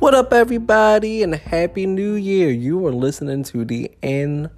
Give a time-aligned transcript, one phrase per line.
[0.00, 2.50] What up, everybody, and happy new year!
[2.50, 4.50] You are listening to the In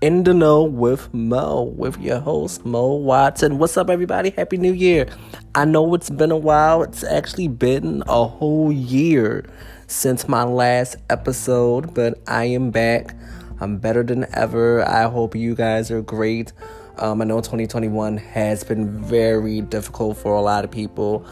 [0.00, 3.58] In the Know with Mo, with your host Mo Watson.
[3.58, 4.30] What's up, everybody?
[4.30, 5.08] Happy New Year!
[5.56, 6.84] I know it's been a while.
[6.84, 9.44] It's actually been a whole year
[9.88, 13.14] since my last episode, but I am back.
[13.60, 14.88] I'm better than ever.
[14.88, 16.52] I hope you guys are great.
[16.98, 21.26] Um, I know 2021 has been very difficult for a lot of people.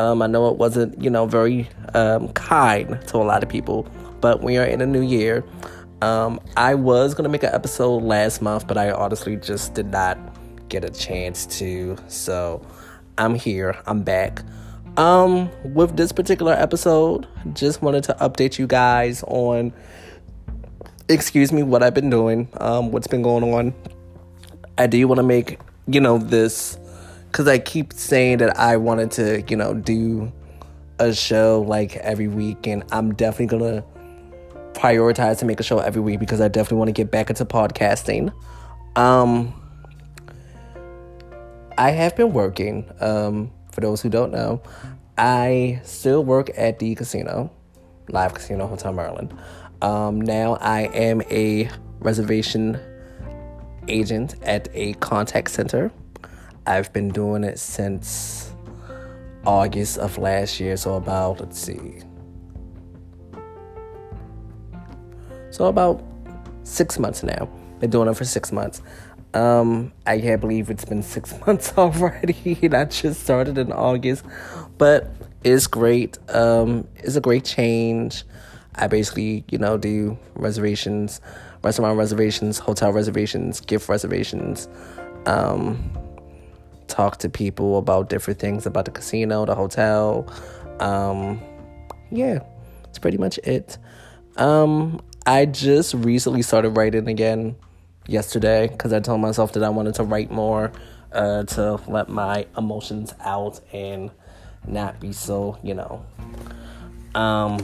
[0.00, 3.86] Um, I know it wasn't, you know, very um, kind to a lot of people,
[4.22, 5.44] but we are in a new year.
[6.00, 10.16] Um, I was gonna make an episode last month, but I honestly just did not
[10.70, 11.98] get a chance to.
[12.08, 12.66] So
[13.18, 13.76] I'm here.
[13.86, 14.42] I'm back.
[14.96, 19.70] Um, with this particular episode, just wanted to update you guys on,
[21.10, 23.74] excuse me, what I've been doing, um, what's been going on.
[24.78, 26.78] I do want to make, you know, this
[27.30, 30.32] because I keep saying that I wanted to, you know, do
[30.98, 33.84] a show like every week, and I'm definitely gonna
[34.72, 37.44] prioritize to make a show every week because I definitely want to get back into
[37.44, 38.32] podcasting.
[38.96, 39.54] Um,
[41.78, 42.90] I have been working.
[43.00, 44.62] Um, for those who don't know,
[45.16, 47.50] I still work at the casino,
[48.08, 49.32] Live Casino Hotel Maryland.
[49.80, 52.78] Um, now I am a reservation
[53.88, 55.90] agent at a contact center.
[56.70, 58.52] I've been doing it since
[59.44, 62.02] August of last year, so about, let's see.
[65.50, 66.00] So about
[66.62, 67.48] six months now.
[67.80, 68.82] Been doing it for six months.
[69.34, 72.56] Um, I can't believe it's been six months already.
[72.62, 74.24] and I just started in August,
[74.78, 75.10] but
[75.42, 76.18] it's great.
[76.28, 78.22] Um, it's a great change.
[78.76, 81.20] I basically, you know, do reservations,
[81.64, 84.68] restaurant reservations, hotel reservations, gift reservations.
[85.26, 85.92] Um,
[86.90, 90.30] talk to people about different things about the casino, the hotel.
[90.80, 91.40] Um,
[92.10, 92.40] yeah,
[92.84, 93.78] that's pretty much it.
[94.36, 97.56] Um, I just recently started writing again
[98.06, 100.72] yesterday because I told myself that I wanted to write more
[101.12, 104.10] uh, to let my emotions out and
[104.66, 106.04] not be so, you know,
[107.14, 107.58] um,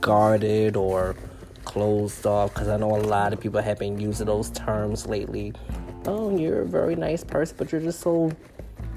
[0.00, 1.16] guarded or
[1.64, 5.52] closed off because I know a lot of people have been using those terms lately.
[6.06, 8.32] Oh, you're a very nice person, but you're just so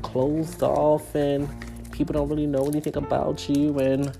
[0.01, 1.49] closed off and
[1.91, 4.17] people don't really know anything about you and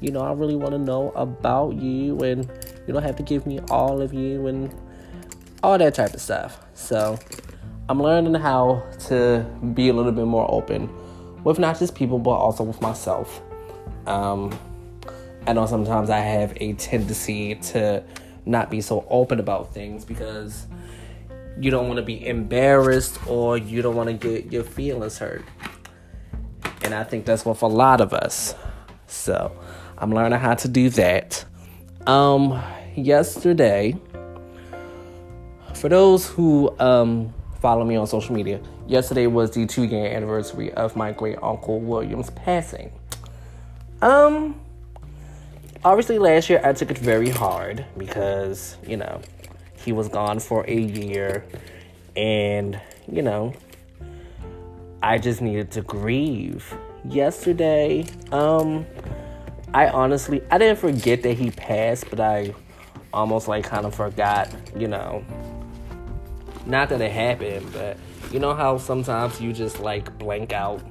[0.00, 2.44] you know, I really want to know about you and
[2.86, 4.74] you don't have to give me all of you and
[5.62, 6.60] all that type of stuff.
[6.74, 7.18] So,
[7.88, 10.90] I'm learning how to be a little bit more open
[11.44, 13.40] with not just people but also with myself.
[14.06, 14.56] Um,
[15.46, 18.02] I know sometimes I have a tendency to
[18.44, 20.66] not be so open about things because
[21.58, 25.44] you don't want to be embarrassed or you don't want to get your feelings hurt.
[26.82, 28.54] And I think that's with a lot of us.
[29.06, 29.52] So
[29.98, 31.44] I'm learning how to do that.
[32.06, 32.62] Um,
[32.94, 33.96] yesterday,
[35.74, 40.72] for those who um, follow me on social media, yesterday was the two year anniversary
[40.74, 42.92] of my great uncle William's passing.
[44.02, 44.60] Um,
[45.84, 49.20] obviously, last year I took it very hard because, you know,
[49.86, 51.44] he was gone for a year
[52.16, 52.78] and,
[53.10, 53.54] you know,
[55.00, 56.76] I just needed to grieve.
[57.08, 58.84] Yesterday, um,
[59.72, 62.52] I honestly, I didn't forget that he passed, but I
[63.12, 65.24] almost like kind of forgot, you know,
[66.66, 67.96] not that it happened, but
[68.32, 70.82] you know how sometimes you just like blank out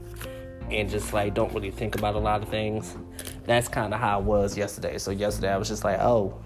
[0.71, 2.95] and just like don't really think about a lot of things.
[3.43, 4.97] That's kind of how it was yesterday.
[4.99, 6.39] So yesterday I was just like, oh,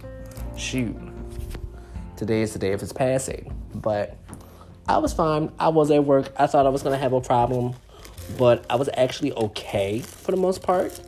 [0.58, 0.98] shoot,
[2.19, 3.52] today is the day of his passing.
[3.74, 4.16] But
[4.88, 5.52] I was fine.
[5.59, 6.31] I was at work.
[6.38, 7.74] I thought I was gonna have a problem,
[8.38, 11.00] but I was actually okay for the most part.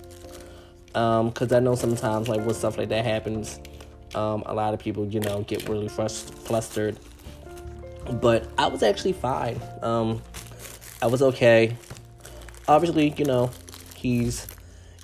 [0.96, 3.60] Um, cause I know sometimes like when stuff like that happens,
[4.16, 6.98] um, a lot of people, you know, get really frust- flustered
[8.10, 9.60] but I was actually fine.
[9.82, 10.22] Um,
[11.02, 11.76] I was okay.
[12.68, 13.52] Obviously, you know,
[13.96, 14.48] he's,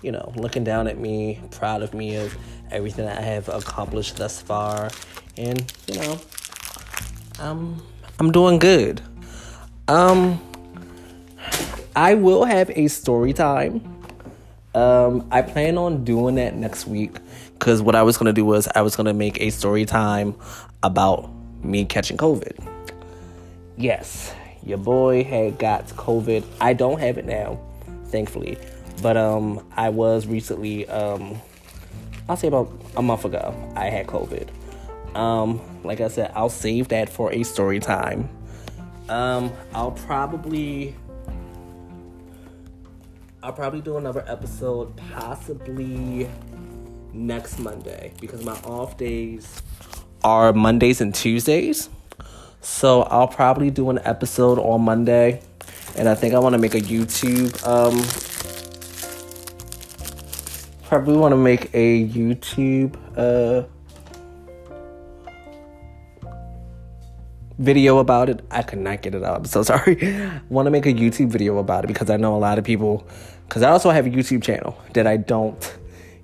[0.01, 2.35] you know, looking down at me, proud of me of
[2.71, 4.89] everything I have accomplished thus far,
[5.37, 6.19] and you know,
[7.39, 7.81] I'm
[8.19, 9.01] I'm doing good.
[9.87, 10.41] Um,
[11.95, 13.93] I will have a story time.
[14.75, 17.17] Um, I plan on doing that next week
[17.53, 20.35] because what I was gonna do was I was gonna make a story time
[20.83, 21.29] about
[21.63, 22.77] me catching COVID
[23.77, 24.33] yes,
[24.63, 26.43] your boy had got COVID.
[26.59, 27.59] I don't have it now,
[28.07, 28.57] thankfully.
[29.01, 31.39] But um I was recently um
[32.27, 34.49] I'll say about a month ago, I had COVID.
[35.17, 38.29] Um, like I said, I'll save that for a story time.
[39.09, 40.95] Um, I'll probably
[43.41, 46.29] I'll probably do another episode possibly
[47.13, 49.61] next Monday because my off days
[50.23, 51.89] are Mondays and Tuesdays.
[52.61, 55.41] So I'll probably do an episode on Monday.
[55.95, 57.97] And I think I want to make a YouTube um
[60.83, 63.67] probably want to make a YouTube uh
[67.59, 68.45] video about it.
[68.51, 69.37] I could not get it out.
[69.37, 69.95] I'm so sorry.
[70.49, 73.07] want to make a YouTube video about it because I know a lot of people
[73.49, 75.77] cuz I also have a YouTube channel that I don't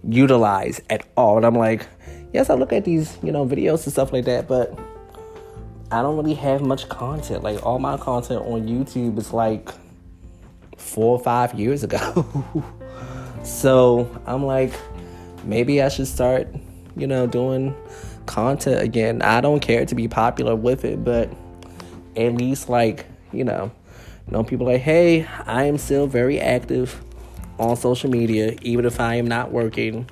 [0.08, 1.38] utilize at all.
[1.38, 1.88] And I'm like,
[2.34, 4.78] yes, I look at these, you know, videos and stuff like that, but
[5.92, 7.44] I don't really have much content.
[7.44, 9.70] Like all my content on YouTube is like
[10.78, 12.26] four or five years ago.
[13.44, 14.74] so I'm like,
[15.44, 16.48] maybe I should start,
[16.96, 17.76] you know, doing
[18.26, 19.22] content again.
[19.22, 21.30] I don't care to be popular with it, but
[22.16, 23.72] at least like, you know,
[24.30, 27.02] know people like, hey, I am still very active
[27.60, 30.10] on social media, even if I am not working.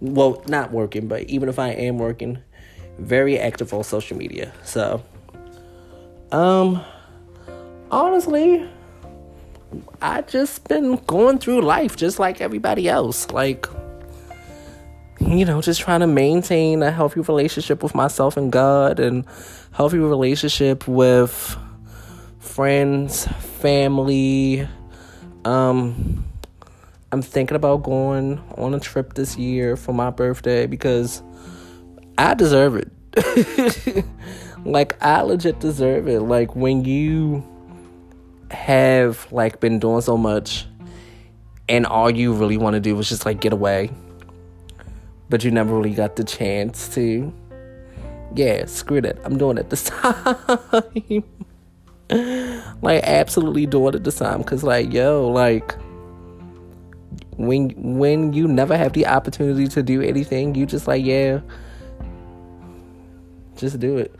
[0.00, 2.38] Well, not working, but even if I am working,
[2.98, 4.52] very active on social media.
[4.64, 5.02] So,
[6.32, 6.82] um,
[7.90, 8.68] honestly,
[10.00, 13.30] I just been going through life just like everybody else.
[13.30, 13.66] Like,
[15.20, 19.24] you know, just trying to maintain a healthy relationship with myself and God and
[19.72, 21.56] healthy relationship with
[22.38, 24.66] friends, family,
[25.44, 26.24] um,
[27.12, 31.22] I'm thinking about going on a trip this year for my birthday because
[32.16, 34.04] I deserve it.
[34.64, 36.20] like I legit deserve it.
[36.20, 37.44] Like when you
[38.50, 40.66] have like been doing so much
[41.68, 43.90] and all you really want to do is just like get away.
[45.30, 47.32] But you never really got the chance to.
[48.34, 49.18] Yeah, screw it.
[49.24, 51.24] I'm doing it this time.
[52.82, 54.44] like absolutely doing it this time.
[54.44, 55.74] Cause like, yo, like
[57.36, 61.40] when when you never have the opportunity to do anything, you just like, yeah,
[63.56, 64.14] just do it.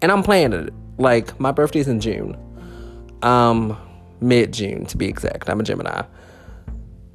[0.00, 0.74] And I'm planning it.
[0.98, 2.36] Like my birthday's in June.
[3.22, 3.76] Um
[4.20, 5.50] mid June to be exact.
[5.50, 6.02] I'm a Gemini.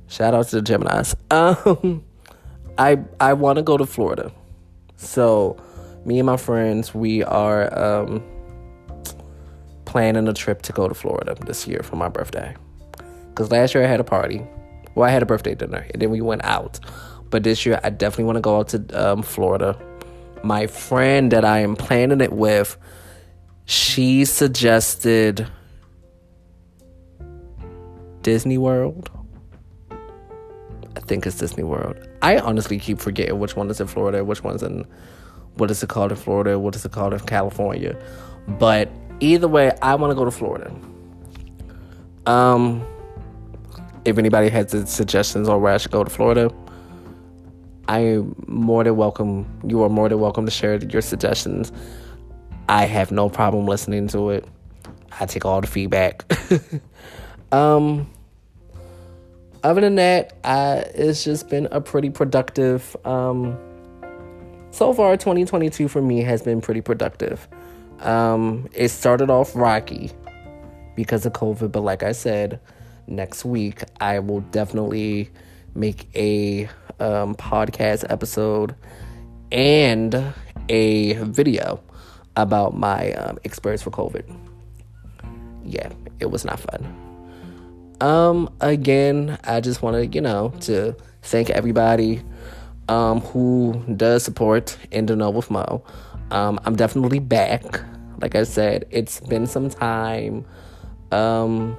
[0.08, 1.16] Shout out to the Geminis.
[1.32, 2.04] Um
[2.78, 4.32] I I want to go to Florida.
[4.96, 5.58] So
[6.06, 8.24] me and my friends, we are um
[9.86, 12.56] planning a trip to go to Florida this year for my birthday.
[13.36, 14.46] Cuz last year I had a party
[14.98, 16.80] well, I had a birthday dinner and then we went out.
[17.30, 19.80] But this year, I definitely want to go out to um, Florida.
[20.44, 22.78] My friend that I am planning it with,
[23.66, 25.48] she suggested
[28.24, 29.12] Disney World.
[31.07, 31.98] Think it's Disney World.
[32.21, 34.86] I honestly keep forgetting which one is in Florida, which one's in
[35.56, 37.98] what is it called in Florida, what is it called in California.
[38.48, 38.89] But
[39.21, 40.71] either way, I want to go to Florida.
[42.25, 42.86] Um
[44.04, 46.50] if anybody has suggestions on where I should go to Florida,
[47.88, 49.45] I am more than welcome.
[49.65, 51.71] You are more than welcome to share your suggestions.
[52.69, 54.45] I have no problem listening to it.
[55.19, 56.25] I take all the feedback.
[57.51, 58.09] um,
[59.63, 62.95] other than that, I, it's just been a pretty productive.
[63.06, 63.57] Um,
[64.71, 67.48] so far, 2022 for me has been pretty productive.
[68.00, 70.12] Um, it started off rocky
[70.95, 72.59] because of COVID, but like I said,
[73.07, 75.30] next week, I will definitely
[75.76, 76.66] make a
[76.99, 78.76] um, podcast episode
[79.52, 80.33] and
[80.69, 81.81] a video
[82.35, 84.23] about my um, experience for COVID.
[85.64, 87.06] Yeah, it was not fun.
[87.99, 92.21] Um, again, I just want to, you know, to thank everybody
[92.89, 95.83] um, who does support In Know with Mo.
[96.31, 97.81] Um, I'm definitely back.
[98.21, 100.45] Like I said, it's been some time.
[101.11, 101.77] Um,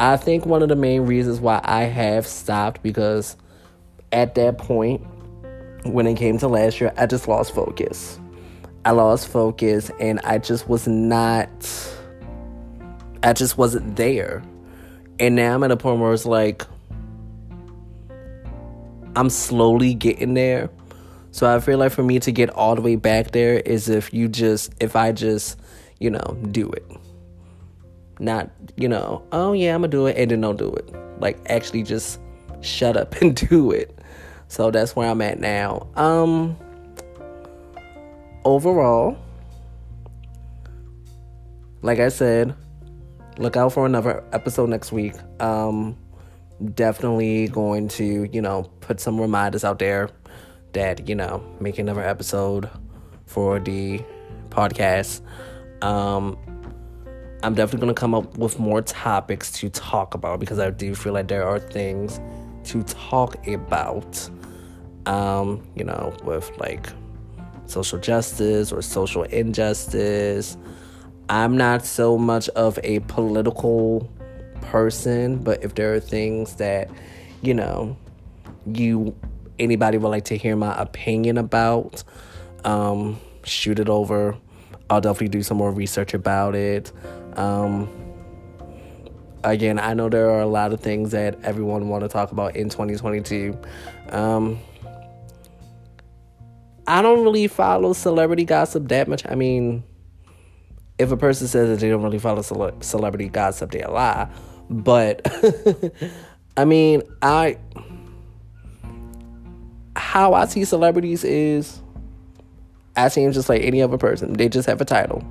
[0.00, 3.36] I think one of the main reasons why I have stopped because
[4.12, 5.04] at that point,
[5.84, 8.18] when it came to last year, I just lost focus.
[8.84, 11.50] I lost focus and I just was not,
[13.22, 14.42] I just wasn't there.
[15.20, 16.64] And now I'm at a point where it's like,
[19.16, 20.70] I'm slowly getting there.
[21.30, 24.14] So I feel like for me to get all the way back there is if
[24.14, 25.58] you just, if I just,
[25.98, 26.84] you know, do it
[28.20, 31.38] not you know oh yeah i'm gonna do it and then don't do it like
[31.46, 32.20] actually just
[32.60, 33.96] shut up and do it
[34.48, 36.56] so that's where i'm at now um
[38.44, 39.16] overall
[41.82, 42.54] like i said
[43.38, 45.96] look out for another episode next week um
[46.74, 50.10] definitely going to you know put some reminders out there
[50.72, 52.68] that you know make another episode
[53.26, 54.02] for the
[54.50, 55.20] podcast
[55.82, 56.36] um
[57.42, 60.94] I'm definitely going to come up with more topics to talk about because I do
[60.94, 62.20] feel like there are things
[62.64, 64.28] to talk about,
[65.06, 66.88] um, you know, with like
[67.66, 70.56] social justice or social injustice.
[71.28, 74.10] I'm not so much of a political
[74.62, 76.90] person, but if there are things that,
[77.42, 77.96] you know,
[78.66, 79.14] you
[79.58, 82.04] anybody would like to hear my opinion about,
[82.64, 84.36] um, shoot it over.
[84.88, 86.92] I'll definitely do some more research about it.
[87.34, 87.88] Um,
[89.44, 92.56] again, I know there are a lot of things that everyone want to talk about
[92.56, 93.58] in 2022.
[94.10, 94.58] Um,
[96.86, 99.26] I don't really follow celebrity gossip that much.
[99.28, 99.84] I mean,
[100.98, 104.28] if a person says that they don't really follow cele- celebrity gossip, they a lie.
[104.68, 105.22] But
[106.56, 107.58] I mean, I
[109.96, 111.80] how I see celebrities is
[112.96, 114.34] I see them just like any other person.
[114.34, 115.24] They just have a title.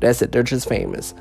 [0.00, 0.32] That's it.
[0.32, 1.14] They're just famous.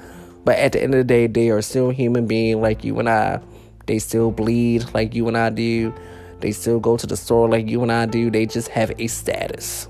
[0.44, 3.10] But at the end of the day, they are still human being like you and
[3.10, 3.42] I.
[3.86, 5.94] They still bleed like you and I do.
[6.40, 8.30] They still go to the store like you and I do.
[8.30, 9.88] They just have a status.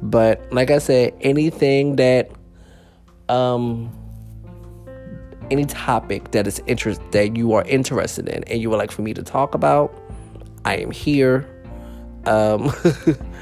[0.00, 2.30] But like I said, anything that
[3.28, 3.90] um
[5.50, 9.02] any topic that is interest that you are interested in and you would like for
[9.02, 9.94] me to talk about,
[10.64, 11.48] I am here.
[12.26, 12.72] Um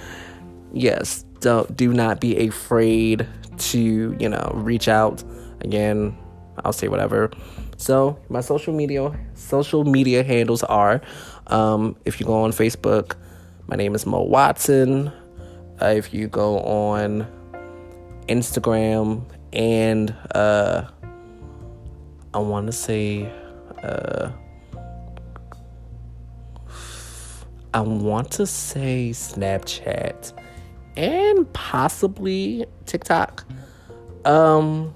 [0.73, 3.27] yes, don't do not be afraid
[3.59, 5.23] to, you know, reach out
[5.63, 6.17] Again,
[6.65, 7.31] I'll say whatever.
[7.77, 11.01] So my social media social media handles are
[11.47, 13.17] um, if you go on Facebook,
[13.67, 15.13] my name is Mo Watson.
[15.81, 17.27] Uh, if you go on
[18.29, 20.85] Instagram and uh,
[22.35, 23.31] I want to say
[23.83, 24.31] uh,
[27.73, 30.33] I want to say Snapchat
[30.97, 33.45] and possibly TikTok.
[34.25, 34.95] Um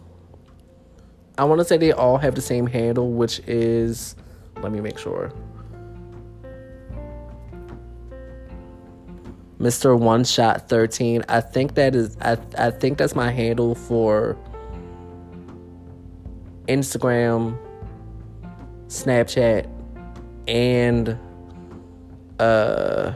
[1.37, 4.15] I want to say they all have the same handle, which is,
[4.63, 5.33] let me make sure.
[9.65, 9.99] Mr.
[9.99, 11.25] One Shot 13.
[11.27, 14.37] I think that is I I think that's my handle for
[16.69, 17.57] Instagram,
[18.89, 19.67] Snapchat,
[20.47, 21.19] and
[22.39, 23.15] uh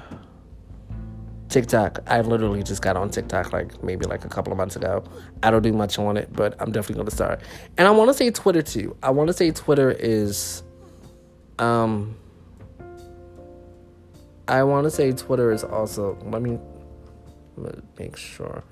[1.51, 2.01] TikTok.
[2.07, 5.05] I literally just got on TikTok like maybe like a couple of months ago.
[5.43, 7.43] I don't do much on it, but I'm definitely going to start.
[7.77, 8.97] And I want to say Twitter too.
[9.03, 10.63] I want to say Twitter is
[11.59, 12.17] um
[14.49, 16.59] I want to say Twitter is also let me,
[17.57, 18.65] let me make sure.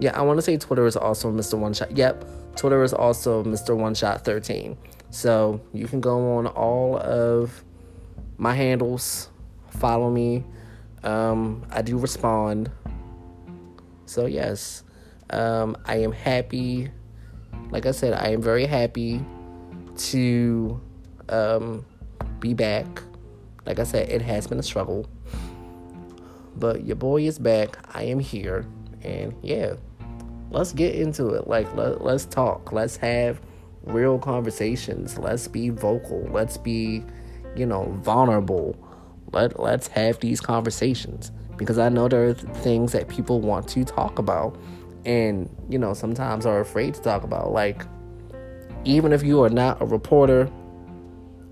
[0.00, 1.58] Yeah, I want to say Twitter is also Mr.
[1.58, 1.96] One Shot.
[1.96, 2.24] Yep,
[2.56, 3.76] Twitter is also Mr.
[3.76, 4.76] One Shot 13.
[5.10, 7.64] So, you can go on all of
[8.36, 9.30] my handles,
[9.70, 10.44] follow me
[11.02, 12.70] um, I do respond.
[14.06, 14.84] So, yes,
[15.30, 16.90] um, I am happy.
[17.70, 19.24] Like I said, I am very happy
[19.96, 20.80] to
[21.28, 21.84] um,
[22.40, 22.86] be back.
[23.66, 25.06] Like I said, it has been a struggle.
[26.58, 27.78] But your boy is back.
[27.94, 28.66] I am here.
[29.02, 29.74] And yeah,
[30.50, 31.46] let's get into it.
[31.46, 32.72] Like, let, let's talk.
[32.72, 33.40] Let's have
[33.84, 35.18] real conversations.
[35.18, 36.28] Let's be vocal.
[36.30, 37.04] Let's be,
[37.56, 38.76] you know, vulnerable
[39.32, 43.84] let let's have these conversations because I know there are things that people want to
[43.84, 44.58] talk about
[45.04, 47.82] and you know sometimes are afraid to talk about like
[48.84, 50.50] even if you are not a reporter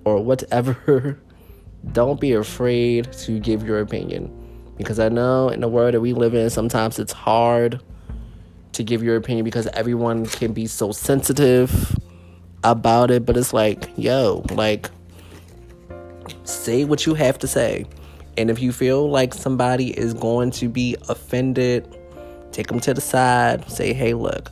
[0.04, 1.20] or whatever
[1.92, 4.30] don't be afraid to give your opinion
[4.76, 7.80] because I know in the world that we live in sometimes it's hard
[8.72, 11.96] to give your opinion because everyone can be so sensitive
[12.64, 14.90] about it but it's like yo like
[16.44, 17.86] say what you have to say.
[18.36, 21.96] And if you feel like somebody is going to be offended,
[22.52, 24.50] take them to the side, say, hey, look,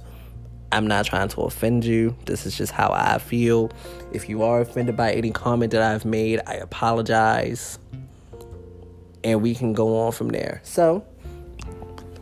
[0.72, 2.16] I'm not trying to offend you.
[2.24, 3.70] This is just how I feel.
[4.12, 7.78] If you are offended by any comment that I've made, I apologize.
[9.24, 10.60] And we can go on from there.
[10.62, 11.04] So,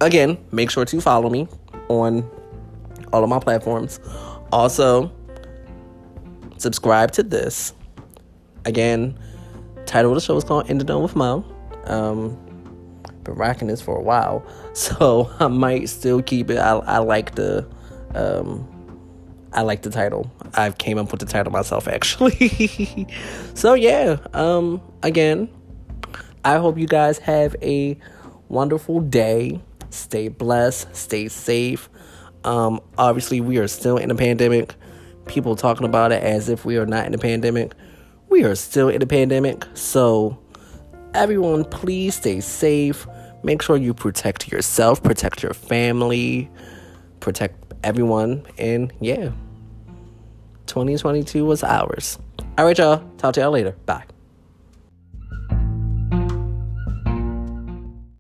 [0.01, 1.49] again, make sure to follow me
[1.89, 2.29] on
[3.13, 4.01] all of my platforms.
[4.53, 5.11] Also,
[6.59, 7.75] subscribe to this.
[8.65, 9.19] Again,
[9.87, 11.45] title of the show is called the Dome with Mo.
[11.85, 12.39] Um,
[13.25, 16.59] been rocking this for a while, so I might still keep it.
[16.59, 17.67] I, I like the,
[18.15, 18.69] um,
[19.53, 20.31] I like the title.
[20.55, 23.07] I came up with the title myself actually.
[23.55, 25.49] so yeah, um, again,
[26.45, 27.99] I hope you guys have a
[28.49, 29.61] wonderful day.
[29.91, 30.95] Stay blessed.
[30.95, 31.89] Stay safe.
[32.45, 34.75] Um, obviously, we are still in a pandemic.
[35.27, 37.73] People talking about it as if we are not in a pandemic
[38.33, 39.67] we are still in a pandemic.
[39.75, 40.39] So,
[41.15, 43.07] everyone, please stay safe.
[43.45, 46.51] Make sure you protect yourself, protect your family,
[47.21, 48.47] protect everyone.
[48.57, 49.33] And yeah,
[50.67, 52.19] 2022 was ours.
[52.57, 53.05] All right, y'all.
[53.19, 53.73] Talk to y'all later.
[53.85, 54.12] Bye.